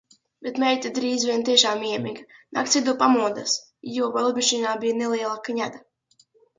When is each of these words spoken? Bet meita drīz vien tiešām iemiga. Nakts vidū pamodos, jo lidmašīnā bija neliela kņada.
Bet 0.45 0.55
meita 0.61 0.91
drīz 0.95 1.25
vien 1.31 1.43
tiešām 1.49 1.83
iemiga. 1.91 2.25
Nakts 2.59 2.79
vidū 2.81 2.97
pamodos, 3.05 3.57
jo 4.01 4.11
lidmašīnā 4.19 4.77
bija 4.85 5.01
neliela 5.05 5.41
kņada. 5.49 5.89